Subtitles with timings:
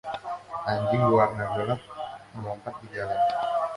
[0.71, 1.81] Anjing berwarna gelap
[2.33, 3.19] melompat di jalan.